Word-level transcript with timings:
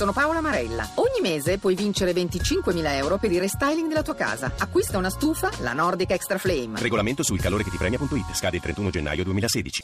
Sono 0.00 0.12
Paola 0.12 0.40
Marella. 0.40 0.88
Ogni 0.94 1.20
mese 1.20 1.58
puoi 1.58 1.74
vincere 1.74 2.12
25.000 2.12 2.94
euro 2.94 3.18
per 3.18 3.30
il 3.32 3.38
restyling 3.38 3.86
della 3.86 4.00
tua 4.00 4.14
casa. 4.14 4.50
Acquista 4.58 4.96
una 4.96 5.10
stufa, 5.10 5.50
la 5.60 5.74
Nordic 5.74 6.12
Extra 6.12 6.38
Flame. 6.38 6.80
Regolamento 6.80 7.22
sul 7.22 7.38
calore 7.38 7.64
che 7.64 7.68
ti 7.68 7.76
premia.it. 7.76 8.32
Scade 8.32 8.56
il 8.56 8.62
31 8.62 8.88
gennaio 8.88 9.24
2016. 9.24 9.82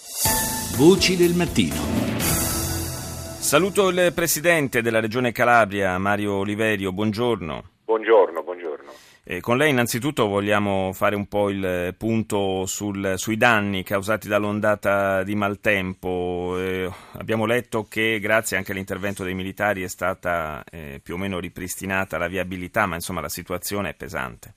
Voci 0.79 1.17
del 1.17 1.35
mattino. 1.35 1.75
Saluto 3.37 3.91
il 3.91 4.13
presidente 4.15 4.81
della 4.81 5.01
Regione 5.01 5.33
Calabria, 5.33 5.99
Mario 5.99 6.37
Oliverio. 6.37 6.93
Buongiorno. 6.93 7.65
Buongiorno, 7.85 8.43
buongiorno. 8.43 8.56
Eh, 9.29 9.41
con 9.41 9.57
lei 9.57 9.71
innanzitutto 9.71 10.29
vogliamo 10.29 10.93
fare 10.93 11.17
un 11.17 11.27
po' 11.27 11.51
il 11.51 11.97
punto 11.99 12.65
sul, 12.67 13.15
sui 13.17 13.37
danni 13.37 13.83
causati 13.83 14.29
dall'ondata 14.29 15.25
di 15.25 15.35
maltempo. 15.35 16.55
Eh, 16.61 16.89
abbiamo 17.19 17.45
letto 17.45 17.89
che 17.91 18.21
grazie 18.21 18.57
anche 18.57 18.71
all'intervento 18.71 19.25
dei 19.25 19.35
militari 19.35 19.83
è 19.83 19.89
stata 19.89 20.63
eh, 20.71 21.01
più 21.03 21.15
o 21.15 21.17
meno 21.17 21.41
ripristinata 21.41 22.19
la 22.19 22.29
viabilità, 22.29 22.87
ma 22.87 22.95
insomma 22.95 23.21
la 23.21 23.29
situazione 23.29 23.89
è 23.89 23.95
pesante. 23.95 24.55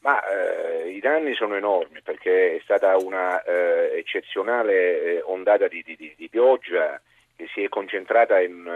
Ma 0.00 0.18
eh, 0.24 0.90
i 0.90 0.98
danni 0.98 1.34
sono 1.34 1.54
enormi 1.54 2.02
perché 2.02 2.56
è 2.56 2.60
stata 2.64 2.96
una 2.96 3.40
eh, 3.44 3.98
eccezionale 3.98 5.18
eh, 5.18 5.22
ondata 5.22 5.68
di, 5.68 5.84
di, 5.86 6.14
di, 6.16 6.28
pioggia 6.28 7.00
che 7.36 7.46
si 7.54 7.62
è 7.62 7.68
concentrata 7.68 8.40
in 8.40 8.68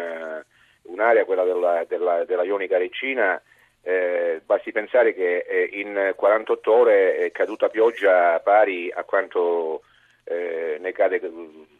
un'area, 0.82 1.24
quella 1.24 1.42
della, 1.42 1.84
della, 1.88 2.24
della 2.24 2.44
Ionica 2.44 2.78
Reggina, 2.78 3.42
eh, 3.84 4.40
basti 4.44 4.72
pensare 4.72 5.12
che 5.12 5.44
eh, 5.46 5.68
in 5.72 6.14
48 6.16 6.72
ore 6.72 7.16
è 7.18 7.30
caduta 7.30 7.68
pioggia 7.68 8.40
pari 8.40 8.90
a 8.90 9.04
quanto 9.04 9.82
eh, 10.24 10.78
ne 10.80 10.92
cade 10.92 11.20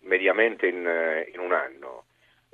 mediamente 0.01 0.67
in, 0.67 1.25
in 1.33 1.41
un 1.41 1.53
anno. 1.53 2.05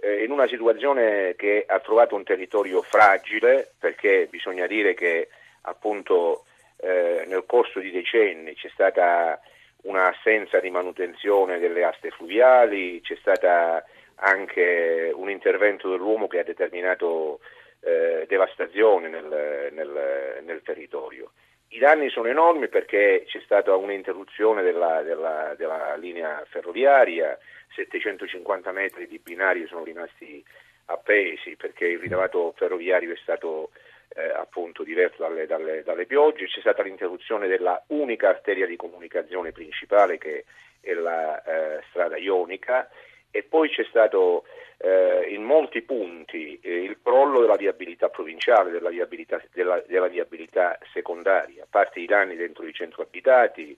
Eh, 0.01 0.25
in 0.25 0.31
una 0.31 0.47
situazione 0.47 1.35
che 1.37 1.65
ha 1.67 1.81
trovato 1.81 2.15
un 2.15 2.23
territorio 2.23 2.81
fragile, 2.81 3.73
perché 3.79 4.29
bisogna 4.31 4.67
dire 4.67 4.95
che 4.95 5.29
appunto 5.63 6.45
eh, 6.77 7.24
nel 7.27 7.45
corso 7.45 7.80
di 7.80 7.91
decenni 7.91 8.55
c'è 8.55 8.71
stata 8.73 9.39
un'assenza 9.83 10.61
di 10.61 10.71
manutenzione 10.71 11.59
delle 11.59 11.85
aste 11.85 12.11
fluviali, 12.11 13.01
c'è 13.01 13.17
stata 13.21 13.85
anche 14.23 15.11
un 15.15 15.29
intervento 15.29 15.91
dell'uomo 15.91 16.29
che 16.29 16.39
ha 16.39 16.45
determinato 16.45 17.41
eh, 17.81 18.27
devastazione 18.29 19.09
nel, 19.09 19.71
nel, 19.73 20.43
nel, 20.43 20.63
territorio. 20.63 21.33
I 21.69 21.79
danni 21.79 22.11
sono 22.11 22.29
enormi 22.29 22.69
perché 22.69 23.25
c'è 23.27 23.41
stata 23.45 23.75
un'interruzione 23.77 24.63
della, 24.63 25.03
della, 25.03 25.55
della 25.57 25.95
linea 25.97 26.45
ferroviaria, 26.49 27.39
750 27.75 28.73
metri 28.73 29.07
di 29.07 29.19
binario 29.19 29.67
sono 29.67 29.85
rimasti 29.85 30.45
appesi 30.87 31.57
perché 31.57 31.87
il 31.87 32.01
ricavato 32.01 32.53
ferroviario 32.57 33.13
è 33.13 33.19
stato 33.23 33.71
eh, 34.17 34.29
appunto 34.31 34.83
diverso 34.83 35.23
dalle, 35.23 35.47
dalle, 35.47 35.83
dalle, 35.85 36.07
piogge, 36.07 36.47
c'è 36.47 36.61
stata 36.61 36.83
l'interruzione 36.83 37.47
della 37.47 37.81
unica 37.89 38.29
arteria 38.29 38.67
di 38.67 38.77
comunicazione 38.77 39.53
principale 39.53 40.19
che 40.19 40.45
è 40.81 40.93
la 40.93 41.43
eh, 41.43 41.83
strada 41.91 42.17
ionica 42.17 42.89
e 43.31 43.45
poi 43.45 43.69
c'è 43.69 43.85
stato 43.85 44.45
eh, 44.83 45.27
in 45.29 45.43
molti 45.43 45.83
punti 45.83 46.59
eh, 46.63 46.85
il 46.85 46.99
crollo 47.03 47.41
della 47.41 47.57
viabilità 47.57 48.09
provinciale, 48.09 48.71
della 48.71 48.89
viabilità, 48.89 49.41
della, 49.53 49.83
della 49.87 50.09
viabilità, 50.09 50.79
secondaria, 50.93 51.65
a 51.65 51.67
parte 51.69 52.01
i 52.01 52.07
danni 52.07 52.35
dentro 52.35 52.67
i 52.67 52.73
centri 52.73 53.03
abitati, 53.03 53.77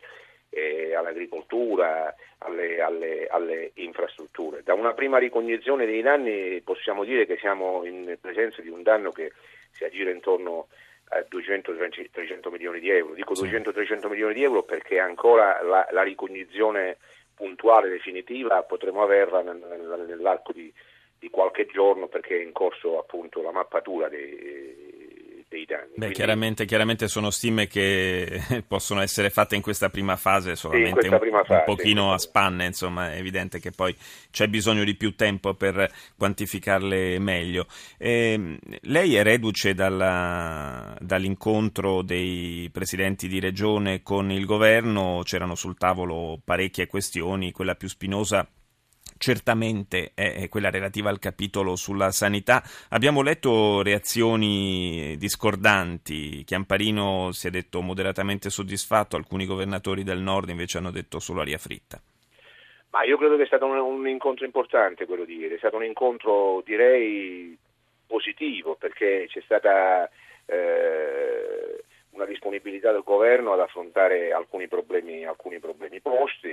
eh, 0.49 0.95
all'agricoltura, 0.95 2.15
alle, 2.39 2.81
alle, 2.81 3.27
alle, 3.27 3.73
infrastrutture. 3.75 4.63
Da 4.63 4.75
una 4.75 4.93
prima 4.93 5.19
ricognizione 5.19 5.87
dei 5.87 6.03
danni 6.03 6.61
possiamo 6.61 7.05
dire 7.05 7.27
che 7.27 7.37
siamo 7.39 7.85
in 7.85 8.17
presenza 8.21 8.63
di 8.63 8.69
un 8.69 8.83
danno 8.83 9.11
che 9.11 9.33
si 9.73 9.85
aggira 9.85 10.11
intorno 10.11 10.69
a 11.09 11.25
200-300 11.29 12.51
milioni 12.51 12.79
di 12.79 12.91
euro. 12.91 13.15
Dico 13.15 13.33
200-300 13.35 14.09
milioni 14.09 14.35
di 14.35 14.43
euro 14.45 14.63
perché 14.63 15.01
ancora 15.01 15.63
la, 15.63 15.89
la 15.91 16.03
ricognizione 16.03 16.99
puntuale, 17.35 17.89
definitiva, 17.89 18.63
potremo 18.63 19.03
averla 19.03 19.43
nell'arco 19.43 20.53
di 20.53 20.73
di 21.23 21.31
qualche 21.31 21.67
giorno 21.67 22.09
perché 22.09 22.37
è 22.37 22.43
in 22.43 22.51
corso 22.51 22.99
appunto 22.99 23.43
la 23.43 23.53
mappatura 23.53 24.09
dei, 24.09 25.45
dei 25.49 25.65
danni. 25.65 25.91
Beh, 25.91 25.95
Quindi, 25.95 26.15
chiaramente, 26.15 26.65
chiaramente, 26.65 27.07
sono 27.07 27.31
stime 27.31 27.69
che 27.69 28.43
possono 28.67 29.01
essere 29.03 29.31
fatte 29.31 29.55
in 29.55 29.63
questa 29.63 29.89
prima 29.89 30.17
fase 30.17 30.57
solamente 30.57 31.03
sì, 31.03 31.07
un, 31.07 31.21
fase, 31.21 31.53
un, 31.53 31.63
pochino 31.65 32.13
a 32.13 32.19
spanne, 32.19 32.67
insomma 32.67 33.13
è 33.13 33.19
evidente 33.19 33.61
che 33.61 33.71
poi 33.71 33.95
c'è 34.33 34.49
bisogno 34.49 34.83
di 34.83 34.97
più 34.97 35.15
tempo 35.15 35.55
per 35.55 35.89
quantificarle 36.19 37.21
meglio. 37.21 37.67
Eh, 37.99 38.59
lei 38.81 39.15
è 39.15 39.23
reduce 39.23 39.75
dalla, 39.75 40.97
dall'incontro 40.99 42.03
dei 42.03 42.69
presidenti 42.73 43.29
di 43.29 43.39
regione 43.39 44.03
con 44.03 44.33
il 44.33 44.45
governo, 44.45 45.21
c'erano 45.23 45.55
sul 45.55 45.79
tavolo 45.79 46.41
parecchie 46.45 46.89
questioni, 46.89 47.53
quella 47.53 47.77
più 47.77 47.87
spinosa 47.87 48.45
certamente 49.23 50.13
è 50.15 50.49
quella 50.49 50.69
relativa 50.69 51.09
al 51.09 51.21
capitolo 51.21 51.77
sulla 51.77 52.11
sanità. 52.11 52.63
Abbiamo 52.91 53.23
letto 53.23 53.81
reazioni 53.83 55.17
discordanti. 55.17 56.43
Chiamparino 56.45 57.31
si 57.31 57.47
è 57.47 57.51
detto 57.51 57.81
moderatamente 57.83 58.51
soddisfatto, 58.51 59.17
alcuni 59.17 59.47
governatori 59.47 60.03
del 60.03 60.19
nord 60.19 60.49
invece 60.49 60.79
hanno 60.79 60.91
detto 60.91 61.21
solo 61.21 61.41
aria 61.41 61.59
fritta. 61.59 62.01
Ma 62.91 63.05
io 63.05 63.17
credo 63.17 63.37
che 63.37 63.45
è 63.45 63.47
stato 63.47 63.65
un, 63.65 63.79
un 63.79 64.09
incontro 64.09 64.45
importante 64.45 65.07
quello 65.07 65.25
di 65.25 65.37
ieri, 65.37 65.55
è 65.55 65.59
stato 65.59 65.77
un 65.77 65.85
incontro 65.85 66.61
direi 66.65 67.57
positivo 68.07 68.75
perché 68.75 69.27
c'è 69.29 69.41
stata 69.43 70.11
eh, 70.45 71.85
una 72.11 72.27
disponibilità 72.27 72.93
del 72.93 73.03
governo 73.03 73.53
ad 73.53 73.61
affrontare 73.61 74.33
alcuni 74.33 74.69
problemi, 74.69 75.25
alcuni 75.25 75.59
problemi 75.59 76.01
posti, 76.01 76.52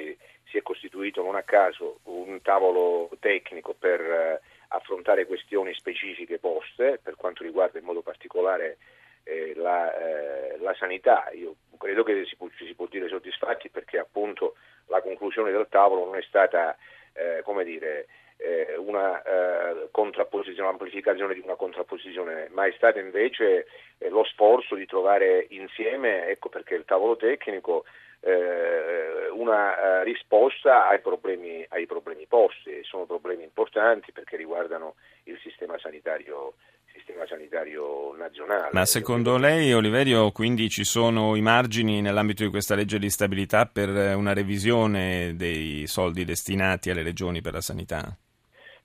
non 1.30 1.36
a 1.36 1.44
caso 1.44 2.00
un 2.06 2.42
tavolo 2.42 3.10
tecnico 3.20 3.76
per 3.78 4.02
eh, 4.02 4.42
affrontare 4.70 5.28
questioni 5.28 5.74
specifiche 5.76 6.40
poste 6.40 7.00
per 7.02 7.16
quanto 7.16 7.44
riguarda 7.44 7.78
in 7.78 7.86
modo 7.86 8.02
particolare 8.02 8.78
eh, 9.24 9.54
la, 9.56 9.96
eh, 9.96 10.58
la, 10.58 10.74
sanità. 10.74 11.30
Io 11.34 11.56
credo 11.78 12.02
che 12.04 12.26
si 12.26 12.36
può, 12.36 12.50
ci 12.58 12.66
si 12.66 12.74
può 12.74 12.88
dire 12.88 13.08
soddisfatti 13.08 13.70
perché 13.70 14.00
appunto 14.00 14.56
la 14.88 15.02
conclusione 15.02 15.52
del 15.52 15.68
tavolo 15.70 16.06
non 16.06 16.16
è 16.16 16.22
stata 16.24 16.76
eh, 17.14 17.42
come 17.44 17.64
dire, 17.64 18.08
eh, 18.38 18.76
una 18.78 19.22
eh, 19.22 19.90
contrapposizione, 19.92 20.68
l'amplificazione 20.68 21.36
di 21.36 21.42
una 21.42 21.56
contrapposizione, 21.56 22.48
ma 22.52 22.66
è 22.66 22.74
stato 22.76 22.98
invece 22.98 23.68
lo 24.10 24.24
sforzo 24.24 24.74
di 24.74 24.88
trovare 24.88 25.46
insieme, 25.50 26.28
ecco 26.28 26.50
perché 26.50 26.74
il 26.74 26.86
tavolo 26.86 27.18
tecnico, 27.18 27.86
eh, 28.22 29.30
una 29.34 29.78
eh, 29.78 30.04
risposta 30.04 30.88
ai 30.88 31.00
problemi, 31.00 31.66
ai 31.70 31.86
problemi 31.86 32.26
posti. 32.28 32.84
Sono 32.84 33.06
problemi 33.06 33.44
importanti 33.44 34.12
perché 34.12 34.38
riguardano 34.38 34.96
il 35.24 35.40
sistema 35.42 35.78
sanitario 35.78 36.54
sistema 36.92 37.26
sanitario 37.28 38.16
nazionale. 38.16 38.70
Ma 38.72 38.86
secondo 38.86 39.38
lei, 39.38 39.74
Oliverio, 39.74 40.32
quindi 40.32 40.70
ci 40.70 40.84
sono 40.84 41.36
i 41.36 41.42
margini 41.42 42.02
nell'ambito 42.02 42.44
di 42.44 42.50
questa 42.50 42.76
legge 42.76 43.00
di 43.00 43.10
stabilità 43.10 43.66
per 43.66 43.90
una 43.90 44.34
revisione 44.34 45.34
dei 45.36 45.88
soldi 45.88 46.26
destinati 46.26 46.90
alle 46.90 47.04
regioni 47.04 47.42
per 47.42 47.54
la 47.54 47.62
sanità? 47.62 48.18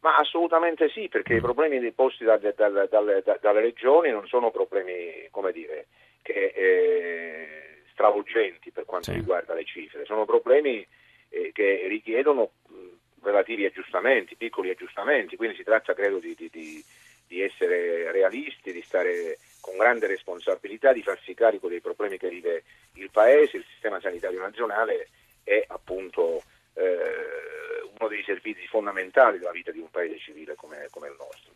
Ma 0.00 0.16
assolutamente 0.16 0.90
sì, 0.90 1.08
perché 1.08 1.34
i 1.34 1.38
mm. 1.38 1.42
problemi 1.42 1.92
posti 1.92 2.24
da, 2.24 2.36
da, 2.36 2.52
da, 2.52 2.86
dalle, 2.86 3.22
dalle 3.40 3.60
regioni 3.60 4.10
non 4.10 4.26
sono 4.26 4.50
problemi, 4.50 5.28
come 5.30 5.50
dire, 5.50 5.86
che, 6.20 6.52
eh, 6.54 7.73
stravolgenti 7.94 8.70
per 8.70 8.84
quanto 8.84 9.12
sì. 9.12 9.16
riguarda 9.16 9.54
le 9.54 9.64
cifre, 9.64 10.04
sono 10.04 10.26
problemi 10.26 10.86
eh, 11.30 11.50
che 11.54 11.86
richiedono 11.88 12.50
relativi 13.22 13.64
aggiustamenti, 13.64 14.36
piccoli 14.36 14.70
aggiustamenti, 14.70 15.36
quindi 15.36 15.56
si 15.56 15.62
tratta 15.62 15.94
credo 15.94 16.18
di, 16.18 16.34
di, 16.36 16.50
di, 16.52 16.84
di 17.26 17.40
essere 17.40 18.12
realisti, 18.12 18.72
di 18.72 18.82
stare 18.82 19.38
con 19.60 19.78
grande 19.78 20.06
responsabilità, 20.06 20.92
di 20.92 21.02
farsi 21.02 21.32
carico 21.32 21.68
dei 21.68 21.80
problemi 21.80 22.18
che 22.18 22.28
vive 22.28 22.64
il 22.94 23.08
Paese, 23.10 23.56
il 23.56 23.64
sistema 23.72 23.98
sanitario 24.00 24.40
nazionale 24.40 25.08
è 25.42 25.64
appunto 25.68 26.42
eh, 26.74 26.82
uno 27.98 28.08
dei 28.08 28.22
servizi 28.24 28.66
fondamentali 28.66 29.38
della 29.38 29.52
vita 29.52 29.70
di 29.70 29.78
un 29.78 29.90
paese 29.90 30.18
civile 30.18 30.54
come, 30.54 30.88
come 30.90 31.08
il 31.08 31.16
nostro. 31.18 31.52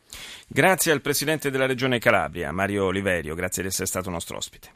Grazie 0.47 0.93
al 0.93 1.03
Presidente 1.03 1.51
della 1.51 1.67
Regione 1.67 1.99
Calabria, 1.99 2.51
Mario 2.53 2.87
Oliverio, 2.87 3.35
grazie 3.35 3.63
di 3.63 3.69
essere 3.69 3.87
stato 3.87 4.09
nostro 4.09 4.39
ospite. 4.39 4.67